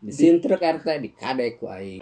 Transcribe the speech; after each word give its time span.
disintrek 0.00 0.64
RT 0.64 0.86
di 1.04 1.12
kadek 1.12 1.60
aing 1.60 2.00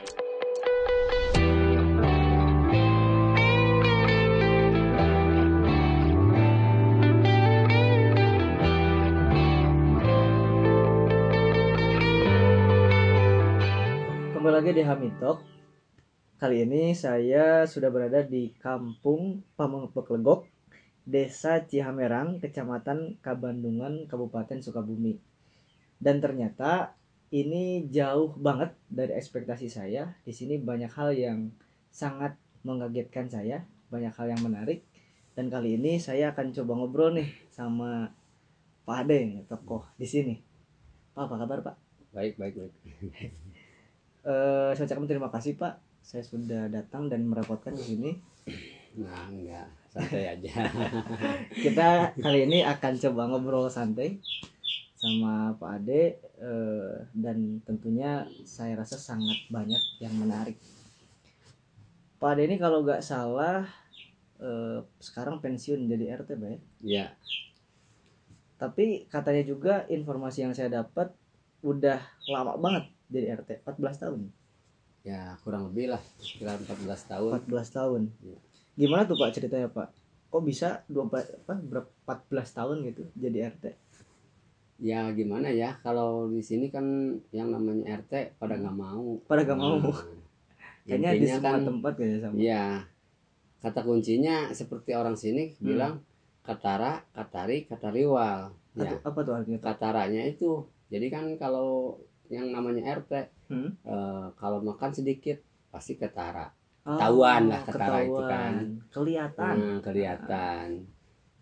Kembali 14.31 14.55
lagi 14.55 14.71
di 14.71 14.87
Hamitok. 14.87 15.43
Kali 16.39 16.63
ini 16.63 16.95
saya 16.95 17.67
sudah 17.67 17.91
berada 17.91 18.23
di 18.23 18.55
Kampung 18.63 19.43
Pamengpelegok, 19.59 20.47
Desa 21.03 21.67
Cihamerang, 21.67 22.39
Kecamatan 22.39 23.19
Kabandungan, 23.19 24.07
Kabupaten 24.07 24.63
Sukabumi. 24.63 25.19
Dan 25.99 26.23
ternyata 26.23 26.98
ini 27.29 27.89
jauh 27.93 28.33
banget 28.39 28.73
dari 28.89 29.13
ekspektasi 29.17 29.69
saya. 29.69 30.17
Di 30.25 30.33
sini 30.33 30.57
banyak 30.61 30.93
hal 30.93 31.13
yang 31.13 31.39
sangat 31.93 32.37
mengagetkan 32.65 33.29
saya, 33.29 33.65
banyak 33.93 34.13
hal 34.13 34.27
yang 34.33 34.43
menarik. 34.45 34.85
Dan 35.37 35.53
kali 35.53 35.79
ini 35.79 36.03
saya 36.03 36.35
akan 36.35 36.51
coba 36.51 36.73
ngobrol 36.75 37.15
nih 37.15 37.31
sama 37.53 38.11
Pak 38.83 39.07
Ade, 39.07 39.45
tokoh 39.47 39.87
di 40.01 40.07
sini. 40.09 40.35
Pak, 41.15 41.29
apa 41.31 41.37
kabar 41.45 41.61
Pak? 41.63 41.77
baik 42.09 42.41
baik 42.41 42.55
baik 42.57 42.75
Eh, 44.29 44.71
saya 44.77 44.85
ucapkan 44.85 45.09
terima 45.09 45.31
kasih 45.33 45.57
Pak. 45.57 45.81
Saya 46.05 46.21
sudah 46.21 46.69
datang 46.69 47.09
dan 47.09 47.25
merepotkan 47.25 47.73
di 47.73 47.81
sini. 47.81 48.11
nah 48.99 49.25
enggak 49.31 49.69
santai 49.89 50.37
aja 50.37 50.69
Kita 51.65 52.13
kali 52.19 52.45
ini 52.45 52.61
akan 52.61 52.93
coba 52.99 53.23
ngobrol 53.31 53.73
santai 53.73 54.21
sama 54.99 55.55
Pak 55.55 55.71
Ade 55.79 56.19
eh, 56.43 56.95
dan 57.15 57.63
tentunya 57.63 58.27
saya 58.43 58.75
rasa 58.75 58.99
sangat 58.99 59.47
banyak 59.47 59.79
yang 60.03 60.11
menarik. 60.19 60.59
Pak 62.19 62.35
Ade 62.35 62.51
ini 62.51 62.59
kalau 62.59 62.83
nggak 62.83 62.99
salah 63.07 63.63
eh, 64.43 64.83
sekarang 64.99 65.39
pensiun 65.39 65.87
jadi 65.87 66.19
RT, 66.19 66.35
Pak 66.35 66.49
ya. 66.51 66.59
ya 66.83 67.07
Tapi 68.59 69.07
katanya 69.07 69.47
juga 69.47 69.87
informasi 69.87 70.43
yang 70.43 70.53
saya 70.59 70.83
dapat 70.83 71.15
udah 71.63 72.03
lama 72.27 72.59
banget 72.59 72.91
jadi 73.07 73.39
RT, 73.39 73.63
14 73.63 74.03
tahun. 74.03 74.21
ya 75.07 75.39
kurang 75.47 75.71
lebih 75.73 75.95
lah 75.95 76.03
sekitar 76.21 76.59
14 76.59 76.85
tahun 77.07 77.33
14 77.47 77.77
tahun. 77.81 78.03
Iya. 78.19 78.39
Gimana 78.77 79.07
tuh 79.07 79.17
Pak 79.17 79.31
ceritanya 79.31 79.71
Pak? 79.71 79.89
Kok 80.29 80.43
bisa 80.45 80.83
24 80.91 81.47
apa 81.47 81.55
berapa 81.57 81.89
14 82.05 82.59
tahun 82.59 82.77
gitu 82.93 83.03
jadi 83.17 83.49
RT? 83.55 83.65
Ya 84.79 85.11
gimana 85.11 85.51
ya 85.51 85.75
kalau 85.83 86.31
di 86.31 86.39
sini 86.39 86.71
kan 86.71 86.87
yang 87.31 87.51
namanya 87.51 87.99
RT 87.99 88.39
pada 88.39 88.55
nggak 88.55 88.75
mau 88.75 89.19
Pada 89.27 89.43
gak 89.43 89.59
mau. 89.59 89.79
Nah, 89.83 89.91
Kayaknya 90.89 91.11
di 91.15 91.27
semua 91.29 91.45
kan 91.45 91.61
tempat 91.67 91.93
kayaknya 91.99 92.19
sama. 92.25 92.35
ya 92.39 92.65
kata 93.59 93.81
kuncinya 93.83 94.37
seperti 94.51 94.95
orang 94.95 95.19
sini 95.19 95.53
Hmm. 95.59 95.67
bilang 95.67 95.95
katara 96.41 97.03
katari 97.11 97.67
katariwal 97.67 98.55
ya 98.73 98.97
apa 99.03 99.19
tuh 99.21 99.35
artinya? 99.35 99.61
Kataranya 99.61 100.23
itu 100.25 100.63
jadi 100.89 101.07
kan 101.11 101.25
kalau 101.37 101.99
yang 102.31 102.49
namanya 102.49 102.97
RT 102.97 103.13
Hmm? 103.49 103.73
eh, 103.83 104.27
kalau 104.37 104.61
makan 104.61 104.93
sedikit 104.93 105.41
pasti 105.69 105.97
ketara 105.97 106.53
Oh, 106.85 106.97
Ketahuan 106.97 107.43
lah 107.49 107.61
ketara 107.65 107.99
itu 108.01 108.23
kan. 108.25 108.53
Kelihatan. 108.89 109.55
Hmm, 109.61 109.79
kelihatan 109.85 110.67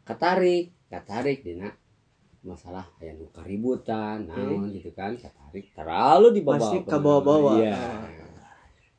katarik 0.03 0.75
katarik 0.87 1.39
dina 1.42 1.70
masalah 2.47 2.86
kayak 2.97 3.19
nu 3.19 3.27
keributan 3.28 4.25
naon 4.25 4.70
gitu 4.70 4.89
kan 4.91 5.12
katarik 5.14 5.66
terlalu 5.72 6.30
dibawa 6.33 6.56
Pasti 6.56 6.77
ke 6.80 6.97
bawah-bawah. 6.97 7.58
iya 7.58 7.77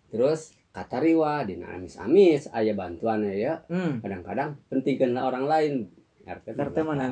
terus 0.07 0.51
katariwa 0.69 1.41
dina 1.41 1.73
amis-amis 1.73 2.47
aya 2.49 2.71
bantuan 2.71 3.23
ya 3.25 3.63
Hmm. 3.65 3.97
kadang-kadang 3.97 4.59
pentingkan 4.67 5.15
orang 5.15 5.45
lain 5.45 5.73
RT 6.21 6.53
RT 6.53 6.75
belakangan, 6.75 7.11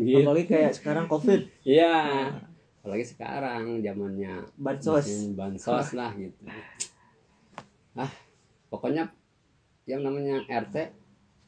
gitu. 0.00 0.22
Apalagi 0.22 0.46
kayak 0.46 0.72
sekarang 0.72 1.04
Covid, 1.06 1.50
Iya. 1.66 2.30
Apalagi 2.78 3.02
sekarang 3.04 3.82
zamannya 3.82 4.46
bansos. 4.54 5.34
bansos 5.34 5.88
lah 5.92 6.14
gitu. 6.14 6.46
Ah, 7.92 8.06
pokoknya 8.68 9.10
yang 9.82 10.00
namanya 10.00 10.46
RT 10.46 10.94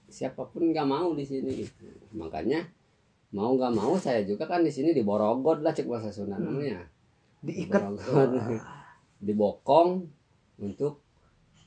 siapa 0.06 0.42
pun 0.42 0.74
nggak 0.74 0.82
mau 0.84 1.14
di 1.14 1.22
sini 1.22 1.62
gitu. 1.62 1.86
Makanya 2.12 2.66
mau 3.28 3.52
nggak 3.54 3.74
mau 3.74 3.92
saya 3.94 4.24
juga 4.24 4.44
kan 4.44 4.64
di 4.64 4.72
sini 4.72 4.90
diborogod 4.90 5.60
lah 5.60 5.72
cek 5.72 5.84
bahasa 5.84 6.08
Sunda 6.08 6.36
Hmm. 6.36 6.48
namanya. 6.58 6.80
Diikat. 7.38 7.82
Dibokong 9.18 10.06
untuk 10.58 11.02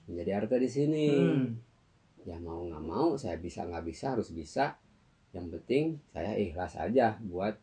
menjadi 0.08 0.44
RT 0.44 0.54
di 0.58 0.70
sini. 0.70 1.06
Hmm. 1.12 1.48
Ya 2.22 2.38
mau 2.38 2.64
nggak 2.64 2.84
mau 2.84 3.14
saya 3.16 3.38
bisa 3.38 3.66
nggak 3.66 3.86
bisa 3.86 4.14
harus 4.14 4.30
bisa. 4.32 4.78
Yang 5.32 5.48
penting 5.60 5.84
saya 6.10 6.36
ikhlas 6.36 6.76
aja 6.76 7.16
buat 7.22 7.56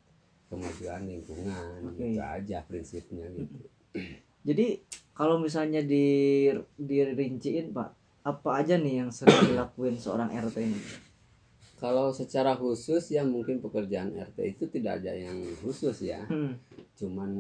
kemajuan 0.49 1.05
lingkungan 1.05 1.85
Oke. 1.85 2.01
gitu 2.09 2.21
aja 2.21 2.65
prinsipnya 2.65 3.29
gitu. 3.29 3.57
Jadi 4.43 4.81
kalau 5.13 5.37
misalnya 5.37 5.85
di 5.85 6.49
dirinciin 6.79 7.75
Pak, 7.75 7.89
apa 8.25 8.51
aja 8.57 8.79
nih 8.79 9.05
yang 9.05 9.11
sering 9.13 9.53
dilakuin 9.53 9.99
seorang 9.99 10.31
RT 10.31 10.57
ini? 10.63 10.81
Kalau 11.79 12.11
secara 12.11 12.59
khusus 12.59 13.15
ya 13.15 13.23
mungkin 13.23 13.63
pekerjaan 13.63 14.11
RT 14.11 14.39
itu 14.59 14.65
tidak 14.67 14.99
ada 15.03 15.15
yang 15.15 15.39
khusus 15.63 16.03
ya. 16.03 16.27
Hmm. 16.27 16.59
Cuman 16.99 17.31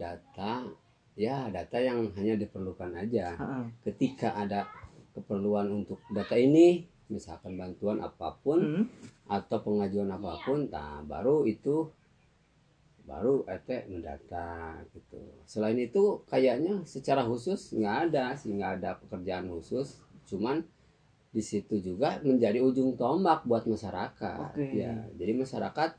data 0.00 0.64
ya 1.12 1.52
data 1.52 1.76
yang 1.76 2.08
hanya 2.16 2.40
diperlukan 2.40 2.92
aja. 2.96 3.36
ha-ha. 3.36 3.68
Ketika 3.84 4.32
ada 4.32 4.64
keperluan 5.12 5.68
untuk 5.84 6.00
data 6.08 6.36
ini 6.36 6.88
misalkan 7.06 7.54
bantuan 7.54 8.02
apa 8.02 8.34
pun 8.40 8.58
Hmm. 8.58 8.84
atau 9.30 9.58
pengajuan 9.62 10.10
apa 10.10 10.40
pun, 10.42 10.66
nah 10.66 11.04
baru 11.06 11.46
itu 11.46 11.86
baru 13.06 13.46
RT 13.46 13.86
mendata 13.86 14.82
gitu. 14.90 15.22
Selain 15.46 15.78
itu 15.78 16.26
kayaknya 16.26 16.82
secara 16.82 17.22
khusus 17.22 17.70
nggak 17.78 18.10
ada 18.10 18.34
sih 18.34 18.50
nggak 18.50 18.82
ada 18.82 18.98
pekerjaan 18.98 19.46
khusus, 19.46 20.02
cuman 20.26 20.66
di 21.28 21.40
situ 21.40 21.76
juga 21.78 22.16
menjadi 22.20 22.58
ujung 22.58 22.94
tombak 22.94 23.44
buat 23.44 23.64
masyarakat. 23.64 24.52
Oke. 24.52 24.72
Ya, 24.74 24.92
jadi 25.14 25.32
masyarakat 25.32 25.90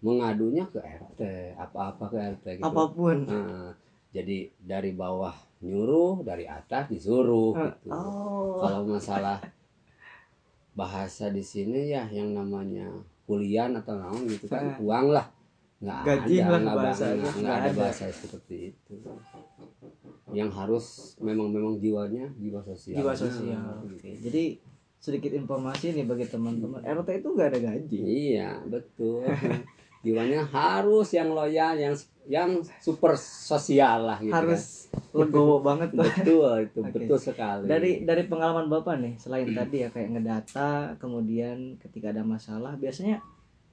mengadunya 0.00 0.64
ke 0.66 0.80
RT, 0.80 1.20
apa-apa 1.54 2.04
ke 2.08 2.16
RT 2.16 2.46
gitu. 2.58 2.64
Apa 2.64 2.84
pun. 2.88 3.16
Nah, 3.24 3.76
jadi 4.10 4.50
dari 4.56 4.90
bawah 4.90 5.32
nyuruh, 5.60 6.24
dari 6.24 6.44
atas 6.44 6.88
disuruh 6.88 7.52
Eh, 7.54 7.68
gitu. 7.68 7.88
Oh. 7.90 8.58
Kalau 8.58 8.82
masalah 8.84 9.38
bahasa 10.72 11.28
di 11.28 11.42
sini 11.42 11.90
ya 11.90 12.06
yang 12.08 12.32
namanya 12.32 12.88
kuliah 13.26 13.68
atau 13.70 13.94
naon 13.94 14.24
gitu 14.26 14.46
kan 14.46 14.64
Eh. 14.64 14.78
uang 14.80 15.12
lah 15.12 15.26
nggak 15.80 16.00
Gaji 16.04 16.34
ada 16.38 16.56
nggak 16.56 16.76
bahasa, 16.76 17.04
ba- 17.04 17.16
nggak- 17.16 17.36
nggak 17.40 17.56
ada 17.56 17.70
bahasa 17.72 18.04
seperti 18.10 18.56
itu 18.70 18.94
yang 20.30 20.48
harus 20.48 20.86
memang 21.18 21.48
memang 21.48 21.74
jiwanya 21.76 22.30
jiwa 22.36 22.60
sosial 22.62 23.02
jiwa 23.02 23.12
sosial. 23.12 23.82
Oke. 23.82 24.14
Jadi 24.20 24.44
sedikit 25.00 25.32
informasi 25.32 25.96
nih 25.96 26.04
bagi 26.04 26.28
teman-teman. 26.28 26.84
RT 26.84 27.24
itu 27.24 27.28
nggak 27.32 27.48
ada 27.50 27.60
gaji. 27.72 27.98
iya 28.04 28.60
betul 28.68 29.24
jiwanya 30.00 30.44
harus 30.48 31.08
yang 31.12 31.32
loyal 31.32 31.76
yang 31.76 31.92
yang 32.24 32.50
super 32.78 33.16
sosial 33.16 34.06
lah 34.06 34.20
gitu 34.20 34.32
Harus 34.32 34.92
legowo 35.16 35.60
banget 35.66 35.92
kan. 35.92 36.04
Betul 36.04 36.68
itu 36.68 36.80
Oke. 36.84 36.92
betul 36.94 37.18
sekali 37.18 37.64
Dari 37.66 38.04
dari 38.04 38.22
pengalaman 38.28 38.68
Bapak 38.68 39.00
nih, 39.00 39.16
selain 39.16 39.50
tadi 39.50 39.82
ya 39.82 39.88
kayak 39.88 40.14
ngedata, 40.14 40.94
kemudian 41.00 41.80
ketika 41.80 42.12
ada 42.12 42.22
masalah, 42.22 42.76
biasanya 42.76 43.18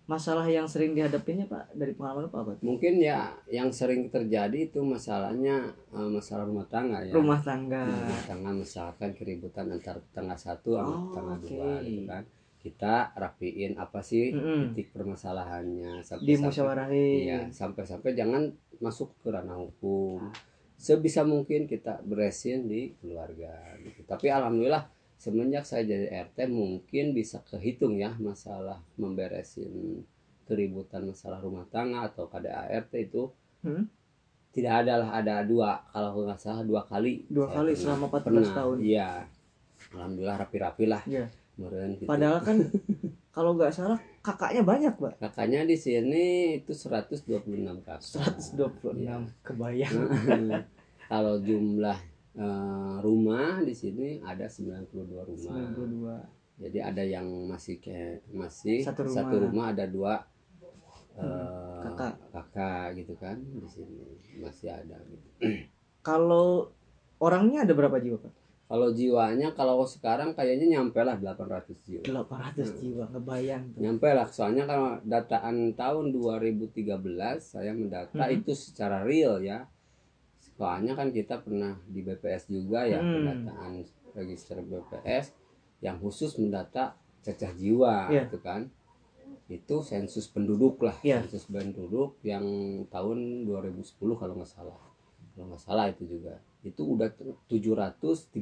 masalah 0.08 0.48
yang 0.48 0.64
sering 0.64 0.92
dihadapinya 0.92 1.44
Pak 1.46 1.72
dari 1.74 1.92
pengalaman 1.92 2.26
Bapak 2.26 2.40
apa? 2.42 2.52
mungkin 2.62 2.98
ya 2.98 3.28
yang 3.46 3.68
sering 3.70 4.08
terjadi 4.08 4.56
itu 4.66 4.80
masalahnya 4.80 5.68
eh, 5.90 6.10
masalah 6.10 6.44
rumah 6.44 6.64
tangga 6.66 7.00
ya 7.02 7.12
Rumah 7.12 7.40
tangga. 7.42 7.84
rumah 7.84 8.24
tangga 8.24 8.52
misalkan 8.54 9.12
keributan 9.12 9.68
antar 9.70 10.00
tetangga 10.02 10.34
satu 10.34 10.74
sama 10.74 10.88
Oh, 10.88 11.00
tetangga 11.06 11.36
oke. 11.36 11.46
dua 11.46 11.72
gitu 11.82 12.04
kan 12.06 12.24
kita 12.58 12.94
rapiin 13.14 13.76
apa 13.76 14.00
sih 14.00 14.32
Mm-mm. 14.32 14.72
titik 14.72 14.92
permasalahannya 14.92 16.00
sampai 16.02 16.26
Dimusyawarahin. 16.26 17.18
iya 17.22 17.40
sampai-sampai 17.48 18.12
jangan 18.12 18.48
masuk 18.78 19.12
ke 19.18 19.28
ranah 19.28 19.56
hukum 19.56 20.24
sebisa 20.74 21.22
mungkin 21.22 21.66
kita 21.66 22.00
beresin 22.02 22.66
di 22.66 22.94
keluarga 22.96 23.50
gitu 23.82 24.04
tapi 24.04 24.30
alhamdulillah 24.30 24.86
semenjak 25.18 25.64
saya 25.64 25.84
jadi 25.84 26.08
RT 26.24 26.46
mungkin 26.48 27.12
bisa 27.12 27.42
kehitung 27.44 27.96
ya 27.96 28.14
masalah 28.18 28.78
memberesin 28.96 30.06
keributan 30.44 31.04
masalah 31.04 31.38
rumah 31.38 31.66
tangga 31.68 32.06
atau 32.06 32.26
KDART 32.26 32.94
itu 32.96 33.30
Hmm? 33.60 33.90
tidak 34.50 34.86
ada 34.86 34.94
lah 34.98 35.10
ada 35.14 35.42
dua 35.42 35.82
kalau 35.88 36.22
nggak 36.24 36.38
salah 36.38 36.62
dua 36.62 36.82
kali 36.82 37.26
Dua 37.28 37.46
kali 37.48 37.74
pernah- 37.74 37.82
selama 37.84 38.06
14 38.08 38.24
pernah. 38.24 38.54
tahun. 38.56 38.78
iya 38.80 39.10
alhamdulillah 39.92 40.38
rapi-rapi 40.38 40.86
lah 40.86 41.02
Iya. 41.04 41.26
meren 41.56 41.90
gitu. 41.96 42.06
Padahal 42.06 42.40
kan 42.40 42.58
kalau 43.36 43.54
nggak 43.54 43.70
salah 43.72 43.98
kakaknya 44.20 44.62
banyak 44.62 44.94
pak 44.94 45.14
kakaknya 45.20 45.62
di 45.64 45.74
sini 45.76 46.26
itu 46.56 46.72
126 46.72 47.26
kakak 47.82 48.00
126 48.00 48.94
Iya. 48.96 49.16
kebayang 49.42 49.94
kalau 51.10 51.36
jumlah 51.40 51.98
eh, 52.38 52.96
rumah 53.00 53.60
di 53.60 53.74
sini 53.74 54.22
ada 54.22 54.46
92 54.46 54.88
rumah 55.26 55.56
92 55.74 56.62
jadi 56.62 56.80
ada 56.84 57.04
yang 57.04 57.26
masih 57.46 57.78
kayak 57.78 58.26
masih 58.32 58.82
Satu 58.82 59.06
satu 59.06 59.38
rumah. 59.38 59.46
rumah, 59.46 59.66
ada 59.72 59.86
dua 59.86 60.14
eh, 61.16 61.80
kakak. 61.84 62.14
kakak 62.32 62.86
gitu 62.96 63.14
kan 63.16 63.38
di 63.38 63.68
sini 63.68 64.02
masih 64.38 64.70
ada 64.72 64.98
gitu. 65.04 65.28
kalau 66.02 66.70
orangnya 67.18 67.62
ada 67.62 67.74
berapa 67.74 67.98
jiwa 67.98 68.18
pak 68.20 68.34
kalau 68.68 68.92
jiwanya 68.92 69.56
kalau 69.56 69.88
sekarang 69.88 70.36
kayaknya 70.36 70.76
nyampe 70.76 71.00
lah 71.00 71.16
800 71.16 71.72
jiwa 71.80 72.04
800 72.04 72.68
jiwa 72.78 73.06
ngebayang 73.08 73.64
tuh. 73.72 73.80
nyampe 73.80 74.10
lah 74.12 74.28
soalnya 74.28 74.66
kalau 74.66 75.00
dataan 75.02 75.72
tahun 75.72 76.12
2013 76.12 76.84
saya 77.40 77.72
mendata 77.72 78.12
Mhm. 78.20 78.36
itu 78.36 78.52
secara 78.54 79.02
real 79.02 79.40
ya 79.40 79.64
soalnya 80.58 80.92
kan 80.92 81.10
kita 81.10 81.38
pernah 81.38 81.78
di 81.86 82.02
BPS 82.02 82.50
juga 82.50 82.84
ya 82.84 82.98
Hmm. 82.98 83.14
pendataan 83.14 83.72
register 84.12 84.58
BPS 84.60 85.32
yang 85.80 85.98
khusus 85.98 86.34
mendata 86.36 86.98
cacah 87.22 87.54
jiwa 87.54 88.10
Iya. 88.10 88.26
gitu 88.26 88.42
kan 88.42 88.66
itu 89.48 89.76
sensus 89.80 90.26
penduduk 90.26 90.82
lah 90.82 90.98
Iya. 91.00 91.22
sensus 91.22 91.46
penduduk 91.46 92.18
yang 92.22 92.44
tahun 92.88 93.46
2010 93.46 93.86
kalau 94.16 94.34
nggak 94.36 94.50
salah 94.50 94.76
kalau 95.32 95.46
nggak 95.48 95.62
salah 95.62 95.86
itu 95.88 96.04
juga 96.04 96.36
itu 96.62 96.82
udah 96.84 97.08
734 97.46 98.34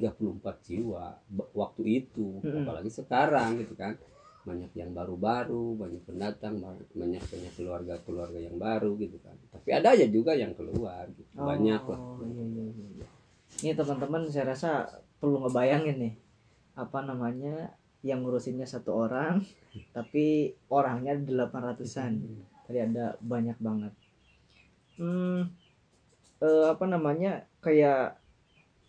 jiwa 0.64 1.20
waktu 1.54 1.84
itu 2.02 2.40
Mm-mm. 2.40 2.64
apalagi 2.64 2.90
sekarang 2.90 3.60
gitu 3.60 3.76
kan 3.76 4.00
banyak 4.46 4.72
yang 4.78 4.94
baru-baru 4.94 5.74
banyak 5.76 6.02
pendatang 6.06 6.62
banyak 6.62 7.20
banyak 7.26 7.54
keluarga-keluarga 7.58 8.40
yang 8.40 8.56
baru 8.62 8.94
gitu 9.02 9.18
kan 9.26 9.34
tapi 9.50 9.74
ada 9.74 9.98
aja 9.98 10.06
juga 10.06 10.38
yang 10.38 10.54
keluar 10.54 11.10
gitu. 11.12 11.26
banyak 11.34 11.82
lah 11.82 12.00
Oh, 12.00 12.22
iya, 12.22 12.46
iya, 12.46 12.66
iya, 12.70 12.88
iya. 13.02 13.08
Ini 13.56 13.72
teman-teman 13.74 14.28
saya 14.28 14.52
rasa 14.52 14.86
perlu 15.18 15.42
ngebayangin 15.48 15.98
nih 15.98 16.14
apa 16.76 17.08
namanya 17.08 17.72
yang 18.06 18.22
ngurusinnya 18.22 18.68
satu 18.68 18.94
orang 19.08 19.42
tapi 19.96 20.54
orangnya 20.70 21.18
800-an. 21.18 22.14
Tadi 22.66 22.80
ada 22.82 23.14
banyak 23.22 23.58
banget. 23.62 23.94
Hmm, 24.98 25.54
eh, 26.42 26.66
apa 26.66 26.86
namanya 26.90 27.46
kayak 27.62 28.18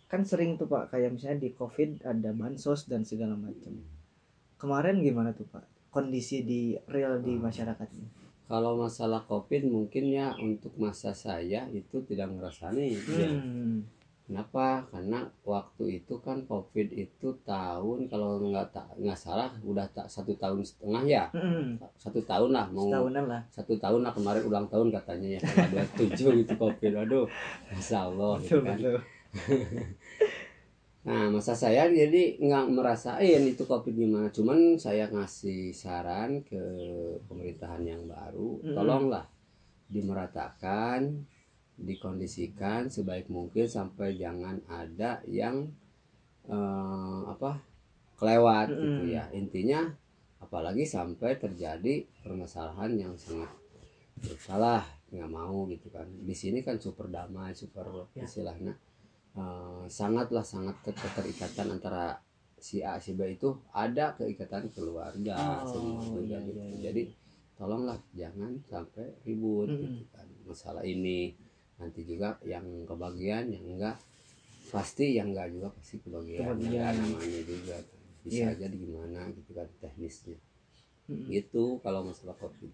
kan 0.07 0.23
sering 0.23 0.55
tuh 0.55 0.65
Pak 0.65 0.95
kayak 0.95 1.13
misalnya 1.13 1.45
di 1.45 1.51
Covid 1.53 2.01
ada 2.01 2.31
bansos 2.33 2.87
dan 2.89 3.05
segala 3.05 3.37
macam. 3.37 3.77
Kemarin 4.57 4.99
gimana 4.99 5.31
tuh 5.31 5.45
Pak? 5.45 5.63
Kondisi 5.89 6.43
di 6.43 6.61
real 6.87 7.19
di 7.19 7.33
masyarakatnya. 7.35 8.07
kalau 8.45 8.79
masalah 8.79 9.19
covid 9.21 9.67
mungkin 9.67 10.07
ya 10.07 10.31
untuk 10.33 10.71
masa 10.77 11.11
saya 11.11 11.67
itu 11.69 11.99
tidak 12.01 12.31
ngerasani 12.31 12.95
ya. 12.95 13.27
Hmm. 13.27 13.83
Kenapa? 14.23 14.83
Karena 14.87 15.23
waktu 15.41 15.83
itu 15.97 16.19
kan 16.19 16.43
COVID 16.43 16.91
itu 16.91 17.27
tahun 17.41 18.07
kalau 18.07 18.39
nggak 18.41 18.71
tak 18.71 18.87
nggak 18.95 19.15
salah 19.15 19.47
udah 19.61 19.87
tak 19.89 20.07
satu 20.07 20.31
tahun 20.33 20.59
setengah 20.61 21.03
ya 21.03 21.23
Hmm. 21.31 21.75
satu 21.95 22.19
tahun 22.21 22.51
lah 22.51 22.67
mau 22.67 22.87
Setahunan 22.87 23.25
lah. 23.25 23.41
satu 23.47 23.75
tahun 23.75 23.99
lah 24.01 24.11
kemarin 24.11 24.43
ulang 24.43 24.67
tahun 24.67 24.91
katanya 24.91 25.27
ya 25.35 25.39
tanggal 25.39 25.85
27 25.95 26.43
itu 26.43 26.53
COVID 26.55 26.91
aduh 26.97 27.25
Masya 27.69 27.97
Allah 28.01 28.31
gitu 28.41 28.59
kan. 28.59 28.75
betul. 28.75 28.97
Nah 31.07 31.31
masa 31.31 31.55
saya 31.55 31.87
jadi 31.87 32.35
nggak 32.35 32.67
merasain 32.67 33.39
itu 33.47 33.63
COVID 33.63 33.95
gimana 33.95 34.27
cuman 34.27 34.75
saya 34.75 35.07
ngasih 35.07 35.71
saran 35.71 36.43
ke 36.43 36.59
pemerintahan 37.25 37.79
yang 37.81 38.03
baru 38.05 38.59
Mm. 38.59 38.75
tolonglah 38.75 39.25
dimeratakan 39.87 41.23
dikondisikan 41.79 42.91
sebaik 42.91 43.31
mungkin 43.31 43.69
sampai 43.69 44.19
jangan 44.19 44.59
ada 44.67 45.23
yang 45.23 45.71
eh, 46.47 47.21
apa 47.27 47.59
kelewat 48.15 48.67
gitu 48.67 49.03
Mm. 49.03 49.11
ya 49.11 49.23
intinya 49.31 49.81
apalagi 50.39 50.83
sampai 50.83 51.35
terjadi 51.35 52.03
permasalahan 52.19 52.95
yang 52.95 53.13
sangat 53.15 53.47
salah 54.39 54.83
nggak 55.07 55.29
mau 55.29 55.63
gitu 55.67 55.87
kan 55.87 56.03
di 56.03 56.35
sini 56.35 56.59
kan 56.59 56.75
super 56.77 57.07
damai 57.07 57.51
super 57.51 57.87
Ya. 58.11 58.23
istilahnya 58.23 58.75
eh, 59.41 59.83
sangatlah 59.99 60.45
sangat 60.53 60.75
ke- 60.85 60.97
keterikatan 61.03 61.67
antara 61.75 62.05
si 62.67 62.77
A 62.91 62.93
si 63.03 63.11
B 63.17 63.21
itu 63.37 63.49
ada 63.83 64.05
keikatan 64.17 64.63
keluarga 64.75 65.61
Oh, 65.63 66.17
iya, 66.25 66.39
gitu. 66.41 66.51
iya, 66.57 66.65
iya. 66.73 66.79
jadi 66.85 67.01
tolonglah 67.57 67.99
jangan 68.21 68.51
sampai 68.71 69.05
ribut 69.25 69.69
Mm-mm. 69.69 69.81
gitu 69.85 70.03
kan 70.13 70.27
masalah 70.49 70.83
ini 70.95 71.19
nanti 71.79 72.01
juga 72.09 72.29
yang 72.53 72.65
kebagian 72.89 73.45
yang 73.53 73.65
enggak 73.77 73.97
pasti 74.73 75.05
yang 75.17 75.27
enggak 75.31 75.47
juga 75.55 75.67
pasti 75.77 75.95
kebagian, 76.03 76.43
Kebagian. 76.43 76.73
Ya, 76.73 76.91
namanya 76.97 77.41
juga 77.51 77.77
kan. 77.79 77.85
bisa 78.25 78.43
Iya. 78.43 78.47
aja 78.53 78.65
di 78.73 78.77
gimana 78.83 79.21
gitu 79.37 79.51
kan 79.57 79.67
teknisnya 79.81 80.37
Mm-mm. 81.09 81.31
gitu 81.33 81.63
kalau 81.85 82.01
masalah 82.09 82.35
covid 82.41 82.71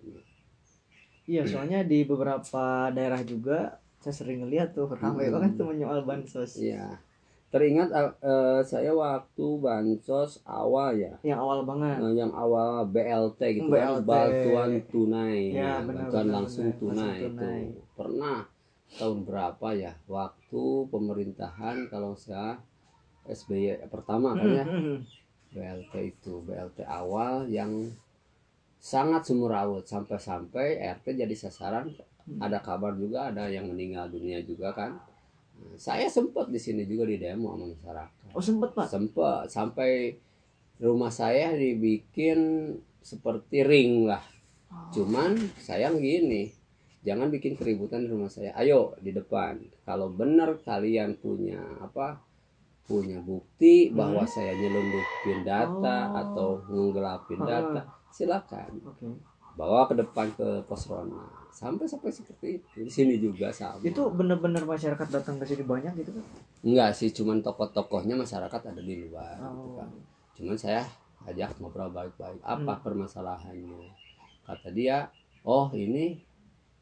Iya, 1.32 1.42
soalnya 1.48 1.80
di 1.92 2.04
beberapa 2.04 2.92
daerah 2.96 3.22
juga 3.24 3.80
saya 4.04 4.12
sering 4.14 4.40
ngeliat 4.40 4.70
tuh 4.70 4.92
ramai 4.92 5.26
Hmm. 5.26 5.40
banget 5.40 5.52
tuh 5.56 5.66
menyoal 5.66 6.04
bansos. 6.04 6.60
Iya. 6.60 7.00
Teringat 7.48 7.90
eh, 7.94 8.60
saya 8.62 8.92
waktu 8.92 9.46
bansos 9.58 10.42
awal 10.44 10.98
ya, 10.98 11.14
Yang 11.22 11.40
awal 11.40 11.60
banget. 11.64 11.98
eh, 12.02 12.14
yang 12.16 12.34
awal 12.34 12.84
BLT 12.86 13.40
gitu 13.56 13.70
kan, 13.70 13.96
BLT. 13.96 14.06
bantuan 14.06 14.72
tunai, 14.84 15.40
Ya, 15.48 15.56
ya, 15.56 15.74
benar, 15.80 16.10
bantuan 16.10 16.26
benar, 16.26 16.36
langsung 16.36 16.66
benar. 16.68 16.80
tunai 16.80 16.98
Langsung 17.00 17.32
tunai. 17.32 17.62
itu 17.64 17.82
pernah 17.94 18.38
tahun 18.94 19.20
berapa 19.24 19.68
ya, 19.74 19.92
waktu 20.06 20.64
pemerintahan 20.88 21.78
kalau 21.88 22.14
saya 22.14 22.58
SBY 23.24 23.64
pertama 23.88 24.34
kan 24.34 24.50
ya, 24.52 24.66
Mm-mm. 24.66 24.98
BLT 25.50 25.94
itu 26.12 26.42
BLT 26.42 26.82
awal 26.84 27.46
yang 27.48 27.72
sangat 28.76 29.24
sumurawut 29.24 29.86
sampai-sampai 29.86 30.76
RT 30.92 31.16
jadi 31.16 31.36
sasaran 31.38 31.88
Hmm. 31.88 32.02
Ada 32.40 32.60
kabar 32.60 32.96
juga 32.96 33.30
ada 33.30 33.48
yang 33.48 33.68
meninggal 33.68 34.08
dunia 34.08 34.40
juga 34.42 34.72
kan. 34.72 34.96
Nah, 35.54 35.76
saya 35.76 36.08
sempat 36.08 36.48
di 36.48 36.58
sini 36.58 36.84
juga 36.84 37.04
di 37.04 37.20
demo 37.20 37.54
sama 37.54 37.70
masyarakat. 37.70 38.32
Oh 38.34 38.42
sempet 38.42 38.72
pak. 38.74 38.88
sempat 38.90 39.46
sampai 39.48 40.18
rumah 40.80 41.12
saya 41.12 41.54
dibikin 41.54 42.72
seperti 43.00 43.62
ring 43.62 44.08
lah. 44.08 44.24
Cuman 44.90 45.36
sayang 45.60 46.00
gini 46.00 46.50
jangan 47.04 47.28
bikin 47.28 47.54
keributan 47.54 48.08
di 48.08 48.10
rumah 48.10 48.32
saya. 48.32 48.56
Ayo 48.56 48.96
di 48.98 49.12
depan. 49.12 49.60
Kalau 49.84 50.10
benar 50.10 50.58
kalian 50.64 51.20
punya 51.20 51.60
apa 51.80 52.24
punya 52.84 53.20
bukti 53.20 53.92
bahwa 53.92 54.24
saya 54.26 54.52
nyelundupin 54.54 55.44
data 55.44 55.98
Oh. 56.10 56.20
atau 56.20 56.50
ngelapin 56.68 57.40
Ah. 57.40 57.48
data 57.48 57.82
silakan. 58.10 58.72
Oke. 58.84 59.08
bawa 59.54 59.86
ke 59.86 59.94
depan 59.94 60.34
ke 60.34 60.66
pos 60.66 60.90
rona 60.90 61.30
sampai 61.54 61.86
sampai 61.86 62.10
seperti 62.10 62.48
itu 62.58 62.68
di 62.80 62.90
sini 62.90 63.16
juga 63.16 63.48
sama 63.50 63.78
Itu 63.80 64.10
bener-bener 64.10 64.62
masyarakat 64.64 65.08
datang 65.08 65.38
ke 65.38 65.46
sini 65.46 65.62
banyak 65.62 65.94
gitu 65.96 66.12
kan? 66.12 66.26
enggak 66.62 66.92
sih 66.92 67.10
cuman 67.12 67.40
tokoh-tokohnya 67.40 68.16
masyarakat 68.16 68.62
ada 68.66 68.82
di 68.82 68.96
luar 69.00 69.38
gitu 69.38 69.70
Oh. 69.70 69.78
kan. 69.78 69.90
cuman 70.34 70.58
saya 70.58 70.82
ajak 71.24 71.56
ngobrol 71.56 71.88
baik-baik 71.90 72.42
apa 72.42 72.58
Hmm. 72.68 72.82
permasalahannya 72.82 73.86
kata 74.44 74.70
dia 74.70 75.08
oh 75.44 75.70
ini 75.72 76.18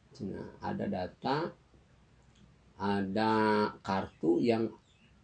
cina 0.10 0.40
ada 0.60 0.88
data 0.88 1.52
ada 2.76 3.32
kartu 3.80 4.42
yang 4.42 4.66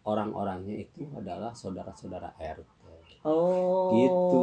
orang-orangnya 0.02 0.78
itu 0.78 1.08
adalah 1.10 1.50
saudara-saudara 1.52 2.30
RT 2.36 2.68
Oh. 3.20 3.90
Gitu. 3.90 4.42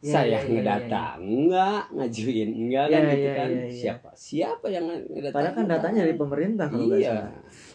Iya, 0.00 0.12
saya 0.16 0.24
iya, 0.24 0.38
iya, 0.40 0.48
ngedata 0.48 1.04
enggak 1.20 1.82
ngajuin 1.92 2.50
enggak 2.56 2.86
kan 2.88 3.00
Iya, 3.00 3.12
gitu 3.12 3.28
kan? 3.36 3.48
siapa 3.68 4.08
siapa 4.16 4.66
yang 4.66 4.84
ngedata 4.88 5.34
Padahal 5.36 5.54
kan 5.54 5.66
datanya 5.68 6.00
dari 6.08 6.16
pemerintah 6.16 6.66
kalau 6.66 6.96
iya. 6.96 7.28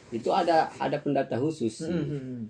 itu 0.10 0.30
ada 0.30 0.58
ada 0.76 0.98
pendata 0.98 1.38
khusus 1.38 1.86
sih. 1.86 1.94
Mm-mm. 1.94 2.50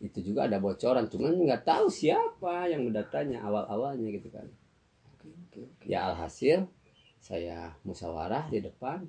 itu 0.00 0.18
juga 0.24 0.48
ada 0.48 0.56
bocoran 0.56 1.04
cuman 1.04 1.36
nggak 1.36 1.60
tahu 1.62 1.84
siapa 1.86 2.64
yang 2.64 2.88
mendatanya 2.88 3.44
awal 3.44 3.68
awalnya 3.68 4.08
gitu 4.08 4.32
kan. 4.32 4.48
Oke. 5.20 5.68
ya 5.84 6.08
alhasil 6.08 6.64
saya 7.20 7.76
musyawarah 7.84 8.48
di 8.48 8.64
depan. 8.64 9.04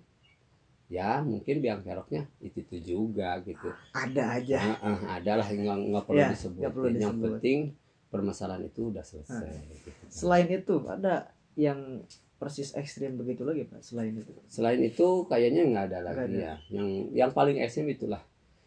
Ya 0.91 1.23
mungkin 1.23 1.63
biang 1.63 1.79
keroknya 1.79 2.27
itu 2.43 2.59
itu 2.59 2.77
juga 2.83 3.39
gitu. 3.47 3.71
Ada 3.95 4.43
aja. 4.43 4.57
Ah, 4.59 4.91
ah, 4.91 4.99
ada 5.15 5.39
lah 5.39 5.47
nggak 5.47 5.77
nggak 5.87 6.03
perlu 6.03 6.19
Ya, 6.19 6.67
perlu 6.67 6.91
yang 6.91 6.99
disebut. 7.15 7.39
penting 7.39 7.59
permasalahan 8.11 8.67
itu 8.67 8.91
udah 8.91 9.01
selesai 9.01 9.47
gitu. 9.79 9.89
Selain 10.11 10.45
itu 10.45 10.75
ada 10.85 11.31
yang 11.55 12.03
persis 12.35 12.73
ekstrim 12.73 13.15
begitu 13.15 13.41
lagi 13.41 13.63
pak? 13.63 13.79
Selain 13.79 14.11
itu. 14.11 14.33
selain 14.45 14.81
itu 14.81 15.07
kayaknya 15.25 15.63
nggak 15.63 15.85
ada 15.87 15.99
lagi 16.03 16.25
ada. 16.27 16.37
ya 16.37 16.53
yang 16.69 16.89
yang 17.11 17.31
paling 17.31 17.55
ekstrim 17.57 17.87
itulah 17.87 18.19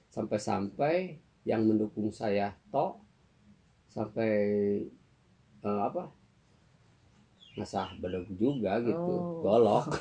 sampai-sampai 0.08 1.18
yang 1.42 1.60
mendukung 1.62 2.08
saya 2.08 2.56
toh 2.70 3.02
sampai 3.86 4.30
eh, 5.60 5.80
apa 5.82 6.08
ngasah 7.54 7.94
bedog 7.98 8.26
juga 8.34 8.80
gitu 8.80 8.98
Oh. 9.14 9.42
golok 9.42 9.94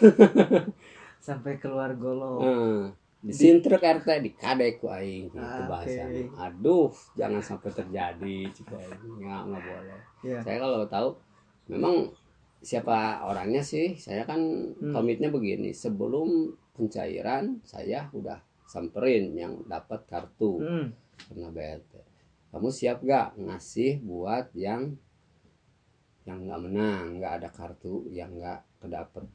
sampai 1.28 1.58
keluar 1.58 1.94
golok 1.94 2.42
Heeh. 2.42 2.82
Disintrek 3.24 3.80
RT 3.80 4.08
dikadek 4.22 4.78
ku 4.78 4.88
aing 4.88 5.32
gitu 5.32 5.40
Ah, 5.40 5.64
bahasanya 5.66 6.28
oke. 6.28 6.36
aduh 6.38 6.92
jangan 7.14 7.40
sampai 7.40 7.72
terjadi 7.72 8.36
cik 8.52 8.68
aing. 8.70 9.00
nggak 9.18 9.42
nggak 9.48 9.62
boleh 9.64 10.00
ya 10.22 10.38
saya 10.44 10.58
kalau 10.60 10.84
tahu 10.86 11.10
memang 11.66 11.96
siapa 12.60 12.98
orangnya 13.24 13.60
sih 13.60 13.96
saya 13.96 14.24
kan 14.24 14.40
Hmm. 14.74 14.92
komitnya 14.92 15.28
begini 15.28 15.72
sebelum 15.72 16.52
pencairan 16.74 17.64
saya 17.64 18.12
udah 18.12 18.40
samperin 18.66 19.32
yang 19.34 19.64
dapat 19.66 20.04
kartu 20.04 20.60
Hmm. 20.60 20.88
karena 21.24 21.48
BRT 21.50 21.94
kamu 22.50 22.70
siap 22.70 23.02
gak 23.02 23.34
ngasih 23.36 24.00
buat 24.02 24.52
yang 24.54 24.94
yang 26.24 26.40
nggak 26.42 26.62
menang 26.62 27.20
nggak 27.20 27.34
ada 27.40 27.50
kartu 27.50 28.08
yang 28.10 28.32
nggak 28.34 28.64
kedapet 28.80 29.26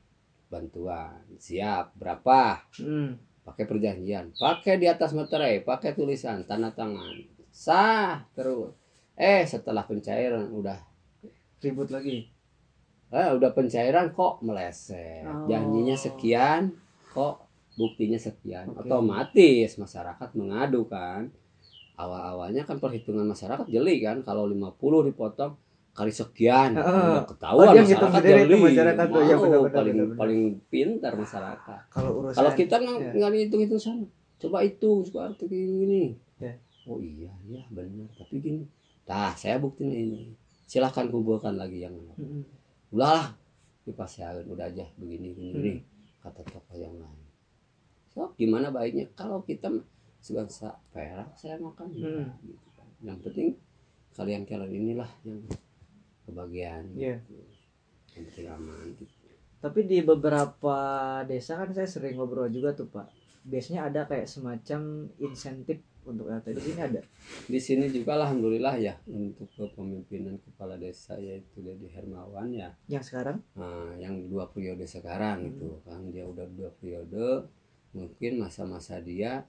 bantuan 0.49 1.21
siap 1.37 1.92
berapa 1.95 2.64
Hmm. 2.76 3.16
Pakai 3.49 3.64
perjanjian 3.64 4.37
pakai 4.37 4.76
di 4.76 4.85
atas 4.85 5.17
materai 5.17 5.64
pakai 5.64 5.97
tulisan 5.97 6.45
tanda 6.45 6.69
tangan. 6.69 7.17
Sah 7.49 8.28
terus. 8.37 8.76
Eh 9.17 9.49
setelah 9.49 9.88
pencairan 9.88 10.52
udah 10.52 10.78
ribut 11.64 11.88
lagi? 11.88 12.28
Eh 13.09 13.28
udah 13.33 13.50
pencairan 13.57 14.12
kok 14.12 14.45
meleset. 14.45 15.25
Oh. 15.25 15.49
janjinya 15.49 15.97
sekian 15.97 16.76
kok 17.17 17.49
buktinya 17.81 18.21
sekian. 18.21 18.76
Oke. 18.76 18.85
otomatis 18.85 19.81
masyarakat 19.81 20.28
mengadu 20.37 20.85
kan. 20.85 21.33
Awal-awalnya 21.99 22.62
kan 22.62 22.78
perhitungan 22.78 23.26
masyarakat 23.26 23.67
jeli 23.67 23.99
kan 24.05 24.23
kalau 24.23 24.47
50 24.47 25.09
dipotong 25.11 25.59
kali 25.99 26.12
sekian 26.12 26.71
udah 26.73 27.19
Oh, 27.19 27.26
ketahuan 27.26 27.67
ngitung 27.75 28.07
masyarakat 28.07 28.23
jeli 28.23 28.47
tuh 28.47 28.61
masyarakat 28.62 29.07
tuh. 29.09 29.19
Ya, 29.21 29.35
benar, 29.35 29.59
benar, 29.59 29.59
paling 29.69 29.90
benar, 29.90 30.07
benar. 30.07 30.17
paling 30.17 30.40
pintar 30.71 31.12
masyarakat 31.14 31.81
kalau 31.90 32.11
urusan 32.17 32.37
kalau 32.37 32.50
kita 32.55 32.75
nggak 32.78 33.31
ya. 33.35 33.38
hitung 33.43 33.61
hitung 33.61 33.81
sana 33.81 34.07
coba 34.38 34.62
hitung 34.62 35.02
suka 35.02 35.26
arti 35.26 35.45
kayak 35.45 35.67
gini 35.67 36.02
Ya. 36.38 36.55
oh 36.87 37.02
iya 37.02 37.35
iya 37.45 37.67
benar 37.69 38.07
tapi 38.14 38.38
gini 38.38 38.62
nah 39.05 39.35
saya 39.35 39.59
buktiin 39.59 39.90
ini 39.90 40.21
silahkan 40.64 41.09
kumpulkan 41.09 41.55
lagi 41.55 41.83
yang 41.83 41.99
Hmm. 42.14 42.47
udahlah 42.88 43.35
dipasyain 43.83 44.47
udah 44.47 44.64
aja 44.64 44.85
begini 44.95 45.33
begini, 45.33 45.73
Hmm. 45.75 45.83
kata 46.21 46.47
tokoh 46.47 46.76
yang 46.76 46.95
lain 46.95 47.26
so 48.07 48.31
gimana 48.35 48.69
baiknya 48.69 49.11
kalau 49.12 49.40
kita 49.40 49.67
sebangsa 50.19 50.78
perak 50.88 51.35
saya 51.35 51.59
makan 51.59 51.88
Hmm. 51.90 52.26
gitu 52.40 52.69
kan. 52.73 52.87
yang 53.02 53.19
penting 53.19 53.59
kalian 54.11 54.43
kalian 54.43 54.73
inilah 54.73 55.11
yang 55.23 55.38
kebagian 56.28 56.85
Iya. 56.92 57.16
gitu. 57.18 57.40
penting 58.11 58.47
aman 58.47 58.87
gitu. 58.94 59.14
Tapi 59.58 59.80
di 59.85 59.99
beberapa 60.00 60.76
desa 61.25 61.56
kan 61.56 61.70
saya 61.70 61.87
sering 61.87 62.14
ngobrol 62.14 62.47
juga 62.49 62.70
tuh 62.73 62.87
Pak. 62.87 63.08
Biasanya 63.42 63.87
ada 63.87 64.04
kayak 64.04 64.26
semacam 64.26 64.80
insentif 65.18 65.78
untuk 66.02 66.25
RT 66.26 66.47
di 66.50 66.62
sini 66.62 66.80
ada. 66.80 67.00
di 67.44 67.58
sini 67.58 67.85
juga 67.87 68.16
alhamdulillah 68.16 68.75
ya 68.76 68.97
untuk 69.06 69.44
kepemimpinan 69.50 70.40
kepala 70.40 70.75
desa 70.75 71.14
yaitu 71.16 71.58
Dedi 71.58 71.85
Hermawan 71.87 72.49
ya 72.50 72.73
Yang 72.87 73.12
sekarang? 73.12 73.44
Nah, 73.54 73.92
yang 73.94 74.25
dua 74.26 74.49
periode 74.49 74.85
sekarang 74.85 75.42
Hmm. 75.42 75.50
itu 75.50 75.68
kan 75.82 76.00
dia 76.08 76.25
udah 76.25 76.49
dua 76.49 76.70
periode 76.73 77.44
mungkin 77.90 78.38
masa-masa 78.38 79.00
dia 79.00 79.44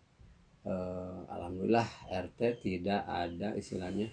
eh, 0.62 1.20
alhamdulillah 1.28 1.88
RT 2.10 2.40
tidak 2.60 3.02
ada 3.04 3.56
istilahnya 3.56 4.12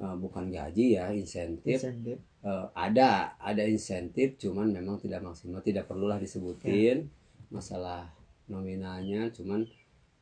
eh, 0.00 0.16
bukan 0.16 0.48
gaji 0.48 0.96
ya 0.96 1.12
insentif. 1.12 1.80
Insentif. 1.80 2.16
Eh, 2.42 2.66
ada 2.74 3.38
ada 3.38 3.62
insentif 3.66 4.34
cuman 4.40 4.72
memang 4.72 4.98
tidak 4.98 5.22
maksimal 5.22 5.60
tidak 5.60 5.90
perlulah 5.90 6.18
disebutin. 6.18 7.10
Masalah 7.52 8.08
nominalnya 8.48 9.28
cuman 9.30 9.68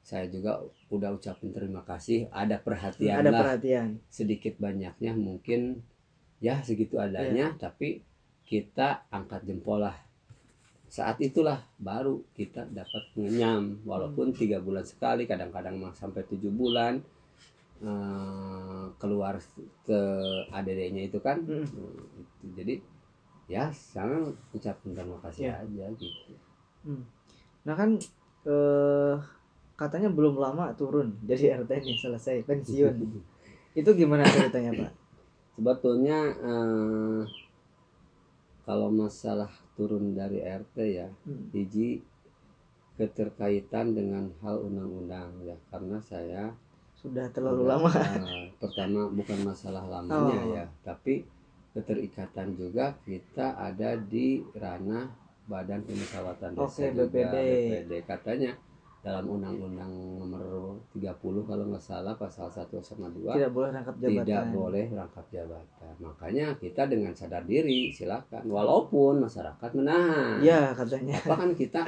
saya 0.00 0.26
juga 0.26 0.58
udah 0.90 1.14
ucapin 1.14 1.54
terima 1.54 1.86
kasih. 1.86 2.26
Ada 2.34 2.58
perhatian 2.60 3.20
ada 3.20 3.30
lah. 3.30 3.40
perhatian. 3.46 4.00
sedikit 4.10 4.58
banyaknya 4.58 5.14
mungkin 5.14 5.80
ya 6.42 6.60
segitu 6.64 6.98
adanya. 6.98 7.54
Tapi 7.56 8.02
kita 8.44 9.06
angkat 9.14 9.46
jempol 9.46 9.86
lah. 9.86 9.94
Saat 10.90 11.22
itulah 11.22 11.62
baru 11.78 12.26
kita 12.34 12.66
dapat 12.66 13.14
mengenyam 13.14 13.78
walaupun 13.86 14.34
tiga 14.34 14.58
bulan 14.58 14.82
sekali 14.82 15.22
kadang-kadang 15.30 15.78
sampai 15.94 16.26
tujuh 16.26 16.50
bulan 16.50 16.98
eh, 17.80 18.84
keluar 18.96 19.34
ke 19.82 20.00
ADD-nya 20.48 21.08
itu 21.08 21.18
kan 21.18 21.40
Hmm. 21.42 21.64
Itu. 21.64 21.84
jadi 22.54 22.74
ya 23.46 23.68
saya 23.72 24.30
ucapin 24.52 24.94
terima 24.94 25.18
kasih 25.20 25.50
Ya. 25.50 25.54
aja 25.58 25.86
gitu 25.96 26.32
Nah 27.60 27.74
kan 27.76 27.96
eh, 28.44 29.14
katanya 29.76 30.08
belum 30.08 30.36
lama 30.36 30.72
turun 30.76 31.16
jadi 31.24 31.52
RT 31.60 31.70
nih 31.80 31.96
selesai 31.96 32.44
pensiun. 32.44 32.96
Itu 33.80 33.90
gimana 33.94 34.24
ceritanya 34.26 34.72
Pak? 34.76 34.92
sebetulnya 35.50 36.18
eh, 36.40 37.22
kalau 38.64 38.88
masalah 38.88 39.50
turun 39.74 40.14
dari 40.14 40.40
RT 40.40 40.76
ya 40.84 41.08
Hmm. 41.26 41.48
hiji 41.52 42.00
keterkaitan 42.96 43.96
dengan 43.96 44.28
hal 44.44 44.60
undang-undang 44.60 45.32
ya 45.42 45.56
karena 45.72 45.96
saya 46.04 46.52
Sudah 47.00 47.26
terlalu 47.30 47.64
lama. 47.64 47.88
eh, 47.88 48.52
pertama 48.54 49.08
bukan 49.08 49.38
masalah 49.42 49.84
lamanya 49.88 50.36
Oh. 50.38 50.52
ya 50.52 50.64
tapi 50.82 51.24
keterikatan 51.70 52.52
juga 52.52 52.92
kita 53.00 53.56
ada 53.56 53.96
di 53.96 54.42
ranah 54.52 55.08
Badan 55.42 55.82
Pemusyawaratan 55.82 56.52
Desa 56.52 56.86
juga, 56.86 57.08
BPD. 57.08 57.34
BPD 57.34 57.92
katanya 58.04 58.52
dalam 59.00 59.24
undang-undang 59.26 59.88
nomor 60.20 60.76
30 60.92 61.16
kalau 61.42 61.64
nggak 61.66 61.80
salah 61.80 62.12
pasal 62.14 62.46
1 62.46 62.68
sama 62.80 63.08
2 63.08 63.32
Tidak 63.32 63.48
boleh 63.50 63.70
rangkap 63.72 63.96
jabatan. 63.96 64.20
tidak 64.20 64.44
boleh 64.52 64.86
rangkap 64.92 65.26
jabatan. 65.26 65.92
Makanya 65.98 66.46
kita 66.54 66.82
dengan 66.84 67.12
sadar 67.12 67.42
diri 67.42 67.88
silakan 67.90 68.44
walaupun 68.44 69.24
masyarakat 69.24 69.70
menahan. 69.72 70.38
Iya 70.38 70.76
katanya. 70.76 71.16
Apa 71.18 71.34
kan 71.34 71.50
kita 71.54 71.82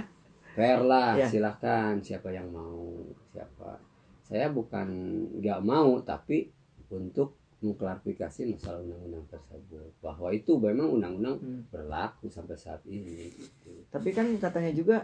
fair 0.52 0.80
lah, 0.80 1.14
Ya. 1.14 1.28
silakan 1.28 2.00
siapa 2.00 2.28
yang 2.28 2.48
mau, 2.48 2.96
siapa. 3.28 3.76
Saya 4.32 4.48
bukan 4.48 4.88
nggak 5.36 5.60
mau 5.60 6.00
tapi 6.00 6.48
untuk 6.88 7.36
mengklarifikasi 7.60 8.48
masalah 8.48 8.80
undang-undang 8.80 9.28
tersebut 9.28 9.92
bahwa 10.00 10.32
itu 10.32 10.56
memang 10.56 10.88
undang-undang 10.90 11.36
Hmm. 11.36 11.62
berlaku 11.68 12.26
sampai 12.26 12.56
saat 12.56 12.80
ini 12.86 13.28
gitu. 13.30 13.84
Tapi 13.86 14.10
kan 14.10 14.32
katanya 14.40 14.72
juga 14.72 14.96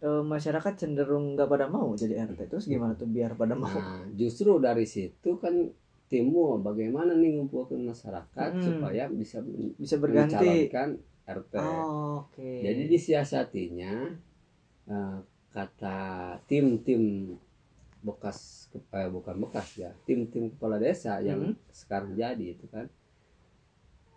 eh, 0.00 0.24
masyarakat 0.24 0.80
cenderung 0.80 1.34
nggak 1.34 1.44
pada 1.44 1.66
mau 1.66 1.92
jadi 1.92 2.24
RT. 2.24 2.48
Terus 2.48 2.64
gimana 2.64 2.94
tuh 2.94 3.04
biar 3.04 3.34
pada 3.34 3.52
mau? 3.52 3.68
Nah, 3.68 4.08
justru 4.14 4.56
dari 4.56 4.86
situ 4.86 5.36
kan 5.36 5.68
timbul 6.06 6.56
bagaimana 6.58 7.12
nih 7.12 7.36
ngumpulkan 7.36 7.84
masyarakat 7.84 8.50
Hmm. 8.54 8.64
supaya 8.64 9.10
bisa 9.10 9.44
Bisa 9.76 9.98
berganti. 9.98 10.40
mencalonkan 10.40 10.88
RT. 11.26 11.54
Oh, 11.58 12.24
Oke. 12.24 12.64
Jadi 12.64 12.82
disiasatinya 12.88 13.92
eh, 14.88 15.18
kata 15.50 15.98
tim-tim 16.48 17.34
bekas 18.00 18.68
eh, 18.72 19.08
bukan 19.12 19.36
bekas 19.44 19.76
ya, 19.76 19.90
tim-tim 20.08 20.48
kepala 20.56 20.80
desa 20.80 21.20
yang 21.20 21.52
Mhm. 21.52 21.54
sekarang 21.68 22.16
jadi 22.16 22.56
itu 22.56 22.64
kan, 22.70 22.88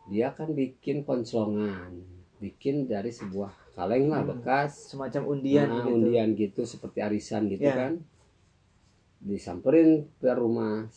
dia 0.08 0.32
kan 0.32 0.52
bikin 0.52 1.04
konslongan, 1.04 2.04
bikin 2.40 2.88
dari 2.88 3.12
sebuah 3.12 3.52
kaleng 3.76 4.08
lah 4.12 4.24
Hmm. 4.24 4.32
bekas, 4.40 4.92
semacam 4.92 5.36
undian 5.36 5.68
nah, 5.68 5.84
gitu. 5.84 5.96
undian 5.96 6.30
gitu 6.36 6.62
seperti 6.64 7.00
arisan 7.04 7.48
gitu 7.52 7.64
Ya. 7.64 7.76
kan, 7.76 7.94
disamperin 9.24 10.12
ke 10.20 10.32
rumah 10.36 10.88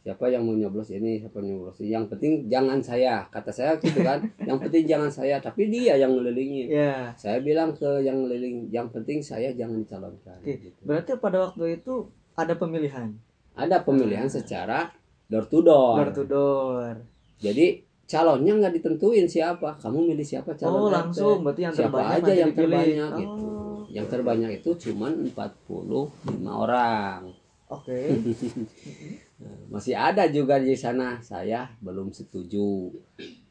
siapa 0.00 0.26
yang 0.26 0.42
mau 0.42 0.52
nyoblos 0.52 0.88
ini 0.88 1.18
siapa 1.18 1.38
yang 1.38 1.48
nyoblos 1.54 1.76
ini 1.78 1.90
yang 1.90 2.06
penting 2.06 2.32
jangan 2.46 2.80
saya 2.80 3.20
kata 3.28 3.48
saya 3.48 3.76
gitu 3.76 4.00
kan 4.00 4.16
yang 4.48 4.56
penting 4.56 4.84
jangan 4.84 5.08
saya 5.08 5.36
tapi 5.36 5.68
dia 5.68 5.92
yang 5.94 6.10
ngelilingin 6.10 6.66
Ya. 6.66 7.12
saya 7.14 7.38
bilang 7.38 7.70
ke 7.70 8.00
yang 8.00 8.20
ngeliling 8.20 8.68
yang 8.68 8.88
penting 8.88 9.20
saya 9.20 9.52
jangan 9.52 9.76
dicalonkan 9.78 10.40
Oke. 10.40 10.56
gitu. 10.58 10.80
Berarti 10.82 11.10
pada 11.16 11.38
waktu 11.44 11.76
itu 11.76 12.08
ada 12.32 12.54
pemilihan 12.54 13.12
ada 13.52 13.76
pemilihan 13.78 14.24
secara 14.24 14.88
door 15.26 15.44
to 15.44 15.60
door, 15.60 16.00
door 16.00 16.10
to 16.10 16.24
door. 16.24 16.92
jadi 17.36 17.78
calonnya 18.04 18.56
nggak 18.56 18.74
ditentuin 18.74 19.22
siapa 19.22 19.76
kamu 19.76 20.10
milih 20.10 20.24
siapa 20.24 20.56
calon 20.56 20.80
Oh, 20.80 20.90
langsung 20.90 21.44
berarti 21.44 21.62
yang 21.62 21.74
Siapa 21.76 21.92
terbanyak 21.92 22.18
aja 22.18 22.32
yang 22.34 22.50
dipilih. 22.50 22.66
terbanyak 22.72 23.06
oh, 23.06 23.18
gitu. 23.20 23.46
yang 23.90 24.06
terbanyak 24.08 24.50
itu 24.56 24.70
cuman 24.80 25.12
45 25.28 26.08
orang 26.42 27.20
Oke. 27.68 27.98
masih 29.72 29.94
ada 29.96 30.28
juga 30.28 30.60
di 30.60 30.76
sana. 30.76 31.16
Saya 31.20 31.68
belum 31.80 32.12
setuju. 32.12 32.92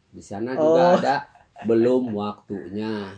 Di 0.10 0.22
sana 0.22 0.54
Oh. 0.58 0.74
juga 0.74 0.84
ada. 1.00 1.16
Belum 1.66 2.14
waktunya. 2.16 3.10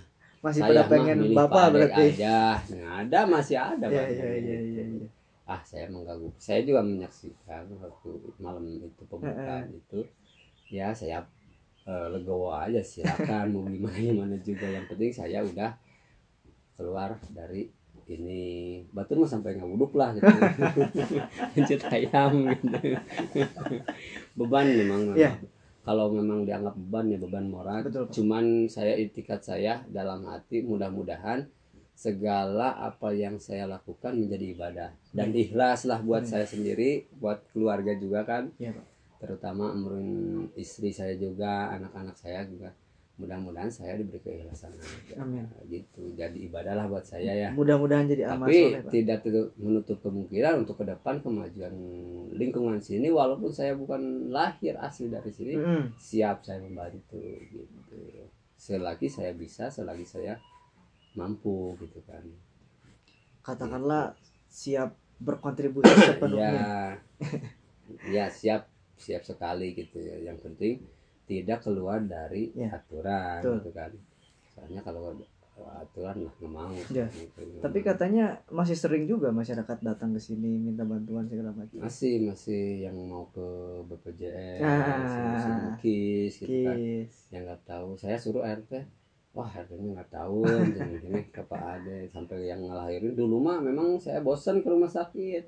Masih 0.41 0.65
saya 0.65 0.81
pada 0.81 0.83
pengen 0.89 1.19
Bapak 1.37 1.65
berarti. 1.69 2.17
aja. 2.17 2.57
Nggak 2.65 2.93
ada 3.05 3.19
masih 3.29 3.57
ada 3.61 3.85
iya, 3.85 4.01
Adek. 4.01 4.17
iya, 4.17 4.29
iya, 4.41 4.83
iya. 4.97 5.07
ah 5.45 5.61
saya 5.61 5.85
mengganggu. 5.91 6.31
Saya 6.41 6.65
juga 6.65 6.81
menyaksikan 6.81 7.69
waktu 7.77 8.09
malam 8.41 8.65
itu 8.81 9.03
pembukaan 9.05 9.69
itu. 9.69 10.01
Ya 10.71 10.89
saya 10.95 11.21
eh, 11.85 12.07
legowo 12.09 12.49
aja. 12.55 12.81
Silakan. 12.81 13.53
Mau 13.53 13.67
gimana 13.69 13.93
gimana 13.93 14.35
juga. 14.41 14.65
Yang 14.65 14.85
penting 14.89 15.11
saya 15.13 15.45
udah 15.45 15.71
keluar 16.73 17.13
dari 17.29 17.69
ini 18.11 18.41
batu 18.89 19.15
mah 19.15 19.25
sampai 19.25 19.55
nggak 19.55 19.69
wuduk 19.69 19.93
lah 19.93 20.11
gitu. 20.11 20.27
Lanjut 21.55 21.81
ayam 21.87 22.31
gitu. 22.51 22.77
Beban 24.33 24.67
memang 24.67 25.01
Iya. 25.13 25.31
kalau 25.81 26.13
memang 26.13 26.45
dianggap 26.45 26.75
beban 26.75 27.05
ya 27.07 27.17
beban 27.17 27.45
moral. 27.45 27.81
Betul, 27.81 28.05
Pak. 28.05 28.13
cuman 28.13 28.45
saya 28.67 28.93
itikat 28.95 29.41
saya 29.41 29.81
dalam 29.87 30.23
hati 30.25 30.61
mudah-mudahan 30.61 31.49
segala 31.91 32.73
apa 32.77 33.13
yang 33.13 33.37
saya 33.37 33.65
lakukan 33.65 34.13
menjadi 34.13 34.45
ibadah. 34.51 34.89
Dan 35.11 35.33
ikhlas 35.33 35.85
lah 35.85 35.99
buat 35.99 36.23
saya 36.23 36.45
sendiri 36.45 37.05
buat 37.13 37.41
keluarga 37.51 37.93
juga 37.93 38.23
kan. 38.23 38.49
Iya, 38.57 38.73
Pak. 38.73 38.85
terutama 39.21 39.69
umurun 39.69 40.09
istri 40.57 40.89
saya 40.89 41.13
juga 41.13 41.69
anak-anak 41.71 42.17
saya 42.17 42.41
juga 42.41 42.73
mudah-mudahan 43.19 43.69
saya 43.69 43.99
diberi 43.99 44.17
keikhlasan. 44.23 44.73
Amin. 45.19 45.45
gitu. 45.69 46.09
Jadi 46.17 46.47
ibadah 46.49 46.73
lah 46.73 46.85
buat 46.89 47.05
saya 47.05 47.33
ya. 47.35 47.49
Mudah-mudahan 47.53 48.09
jadi 48.09 48.31
amal 48.33 48.49
tapi 48.49 48.71
soleh, 48.71 48.83
tidak 48.89 49.19
menutup 49.59 49.97
kemungkinan 50.01 50.65
untuk 50.65 50.81
ke 50.81 50.85
depan 50.89 51.21
kemajuan 51.21 51.73
lingkungan 52.33 52.81
sini 52.81 53.13
walaupun 53.13 53.53
saya 53.53 53.77
bukan 53.77 54.33
lahir 54.33 54.73
asli 54.81 55.11
dari 55.11 55.29
sini 55.29 55.53
Mm-mm. 55.59 55.83
siap 56.01 56.41
saya 56.41 56.63
membantu 56.63 57.21
gitu. 57.51 58.25
Selagi 58.57 59.09
saya 59.09 59.35
bisa 59.37 59.69
selagi 59.69 60.05
saya 60.07 60.41
mampu 61.13 61.77
gitu 61.77 62.01
kan. 62.07 62.25
Katakanlah 63.45 64.17
siap 64.49 64.97
berkontribusi 65.21 65.89
ya 65.89 66.05
sepenuhnya. 66.15 66.69
ya 68.15 68.25
siap. 68.31 68.65
Siap 69.01 69.25
sekali 69.25 69.73
gitu 69.73 69.97
ya. 69.97 70.29
Yang 70.29 70.45
penting 70.45 70.75
tidak 71.31 71.59
keluar 71.61 72.03
dari 72.03 72.51
Ya, 72.51 72.67
aturan 72.73 73.39
betul. 73.39 73.55
gitu 73.57 73.71
kan 73.71 73.91
soalnya 74.51 74.81
kalau 74.83 75.15
aturan 75.61 76.17
lah 76.19 76.33
nggak 76.33 76.51
mau 76.51 76.73
Ya, 76.89 77.05
gitu. 77.07 77.39
Tapi 77.59 77.79
katanya 77.81 78.25
masih 78.49 78.73
sering 78.73 79.05
juga 79.05 79.29
masyarakat 79.31 79.77
datang 79.79 80.11
ke 80.11 80.19
sini 80.19 80.57
minta 80.57 80.81
bantuan 80.81 81.23
segala 81.25 81.53
macam. 81.53 81.77
masih 81.77 82.25
masih 82.25 82.63
yang 82.83 82.97
mau 83.05 83.29
ke 83.29 83.45
BPJS 83.85 84.61
Ah, 84.65 85.77
KIS 85.77 86.33
gitu 86.39 86.55
kan 86.65 86.75
Kis. 86.75 87.13
yang 87.29 87.43
nggak 87.45 87.61
tahu 87.63 87.93
saya 87.95 88.17
suruh 88.17 88.41
RT 88.41 88.71
wah 89.31 89.47
RT-nya 89.47 89.95
nggak 89.95 90.11
tahu 90.11 90.41
gini 90.75 90.93
gini 90.97 91.21
ke 91.29 91.41
Pak 91.41 91.61
Ade 91.61 92.09
sampai 92.09 92.43
yang 92.43 92.61
ngelahirin 92.61 93.13
dulu 93.13 93.39
mah 93.39 93.61
memang 93.61 93.95
saya 93.95 94.19
bosan 94.19 94.59
ke 94.59 94.67
rumah 94.67 94.89
sakit 94.89 95.45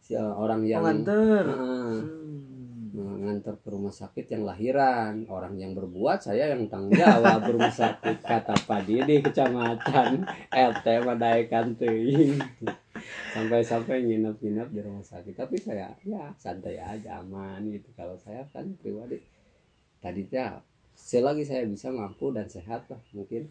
si 0.00 0.14
orang 0.16 0.64
yang 0.64 0.80
Pengantar. 0.80 1.44
Ah, 1.44 1.92
Hmm. 2.00 2.59
Ngantar 2.94 3.54
ke 3.62 3.68
rumah 3.70 3.94
sakit 3.94 4.26
yang 4.30 4.42
lahiran. 4.42 5.24
Orang 5.30 5.54
yang 5.56 5.72
berbuat 5.76 6.20
saya 6.20 6.50
yang 6.52 6.66
tanggung 6.66 6.96
jawab. 6.96 7.42
Rumah 7.46 7.70
sakit 7.70 8.22
kata 8.22 8.54
Pak 8.66 8.80
Didi 8.86 9.22
kecamatan 9.22 10.26
RT 10.50 10.86
madaikan 11.06 11.74
teuing 11.78 12.38
sampai-sampai 13.32 14.02
nginep-nginep 14.04 14.68
di 14.74 14.80
rumah 14.82 15.04
sakit. 15.04 15.34
Tapi 15.34 15.56
saya 15.60 15.94
ya 16.02 16.34
santai 16.36 16.80
aja 16.80 17.22
aman 17.22 17.66
gitu. 17.70 17.90
Kalau 17.94 18.18
saya 18.18 18.42
kan 18.50 18.66
pribadi 18.80 19.20
tadinya 20.00 20.58
selagi 20.96 21.44
saya 21.44 21.64
bisa 21.68 21.92
mampu 21.92 22.32
dan 22.32 22.48
sehat 22.48 22.88
lah 22.88 23.00
mungkin 23.12 23.48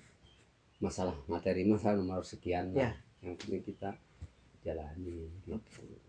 masalah 0.81 1.13
materi 1.29 1.65
masalah 1.65 1.97
nomor 1.97 2.25
sekian 2.25 2.73
lah 2.73 2.89
Ya. 2.89 2.91
yang 3.25 3.35
penting 3.37 3.61
kita 3.65 3.93
jalani 4.65 5.29
gitu 5.45 6.08